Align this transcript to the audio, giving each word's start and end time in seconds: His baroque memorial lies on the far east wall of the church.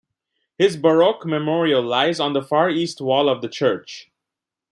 His 0.57 0.77
baroque 0.77 1.27
memorial 1.27 1.83
lies 1.83 2.19
on 2.19 2.33
the 2.33 2.41
far 2.41 2.71
east 2.71 3.01
wall 3.01 3.29
of 3.29 3.43
the 3.43 3.47
church. 3.47 4.09